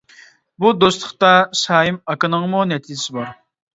[0.01, 1.29] -بۇ دوستلۇقتا
[1.61, 3.31] سايىم ئاكىنىڭمۇ نەتىجىسى بار.